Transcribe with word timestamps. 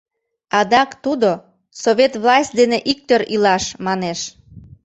Адак 0.59 0.91
тудо, 1.03 1.29
совет 1.81 2.13
власть 2.23 2.55
дене 2.59 2.77
иктӧр 2.91 3.21
илаш, 3.35 3.63
манеш. 3.85 4.19